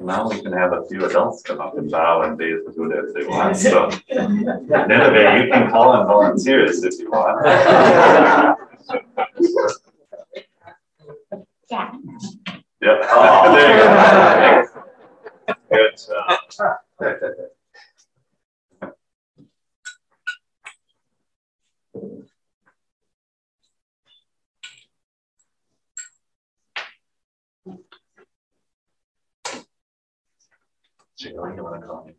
[0.00, 3.02] Now we can have a few adults come up and bow and bathe the Buddha
[3.08, 3.56] if they want.
[3.56, 7.44] So, Nineveh, you can call in volunteers if you want.
[7.44, 8.54] Yeah.
[12.80, 13.00] Yep.
[13.10, 14.68] Oh, there you
[15.48, 15.56] go.
[15.70, 15.94] Good
[17.00, 17.48] job.
[31.18, 31.64] Sheila, you
[32.04, 32.14] me?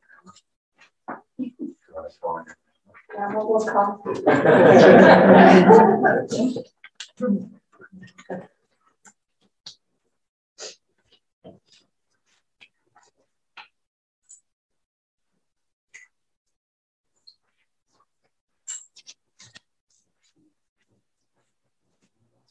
[1.37, 2.43] You wanna call me?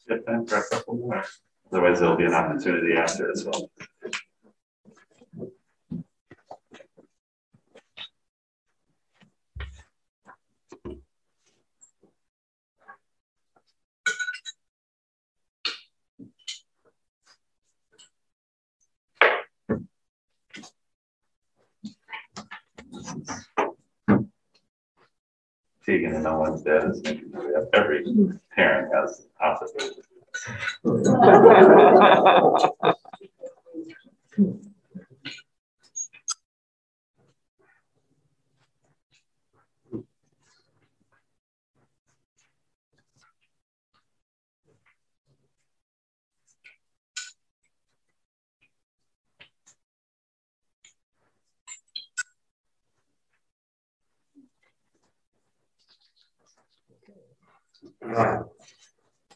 [0.07, 1.23] Get for a more.
[1.71, 3.69] Otherwise, there'll be an opportunity after as well.
[25.89, 27.69] Tegan and no one's dead is making me up.
[27.73, 28.05] Every
[28.55, 30.05] parent has opposite.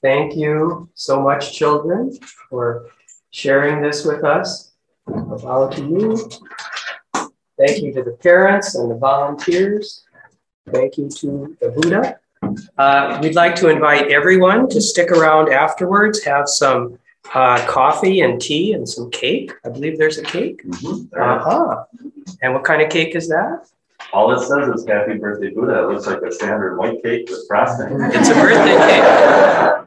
[0.04, 2.12] Thank you so much, children,
[2.50, 2.88] for
[3.32, 4.74] sharing this with us.
[5.08, 6.30] Bow to you.
[7.58, 10.04] Thank you to the parents and the volunteers.
[10.70, 12.20] Thank you to the Buddha.
[12.78, 17.00] Uh, we'd like to invite everyone to stick around afterwards, have some
[17.34, 19.54] uh, coffee and tea and some cake.
[19.66, 20.64] I believe there's a cake.
[20.86, 21.86] Uh-huh.
[22.42, 23.68] And what kind of cake is that?
[24.12, 25.84] All it says is happy birthday Buddha.
[25.84, 27.88] It looks like a standard white cake with frosting.
[28.02, 29.80] It's a birthday cake.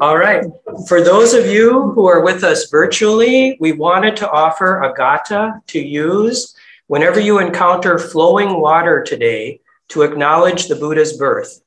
[0.00, 0.44] All right.
[0.88, 5.62] For those of you who are with us virtually, we wanted to offer a gatha
[5.68, 6.54] to use
[6.86, 11.62] whenever you encounter flowing water today to acknowledge the Buddha's birth,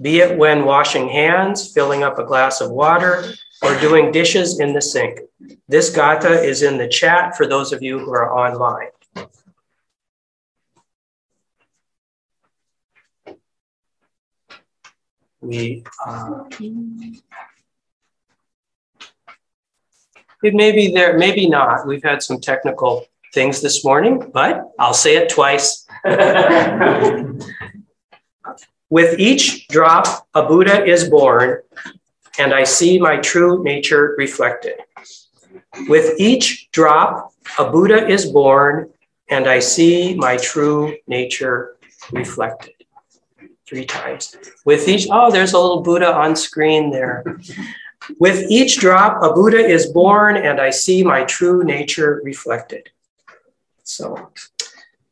[0.00, 3.24] be it when washing hands, filling up a glass of water,
[3.62, 5.20] or doing dishes in the sink.
[5.68, 8.90] This gatha is in the chat for those of you who are online.
[15.44, 16.44] We uh,
[20.42, 21.86] it may be there, maybe not.
[21.86, 25.86] We've had some technical things this morning, but I'll say it twice.
[28.90, 31.62] With each drop, a Buddha is born,
[32.38, 34.74] and I see my true nature reflected.
[35.88, 38.90] With each drop, a Buddha is born,
[39.28, 41.76] and I see my true nature
[42.12, 42.73] reflected.
[43.66, 44.36] Three times.
[44.64, 47.24] With each, oh, there's a little Buddha on screen there.
[48.18, 52.90] With each drop, a Buddha is born, and I see my true nature reflected.
[53.82, 54.30] So,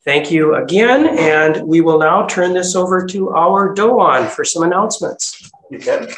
[0.05, 4.62] thank you again, and we will now turn this over to our Doan for some
[4.62, 5.50] announcements.
[5.70, 6.09] You can.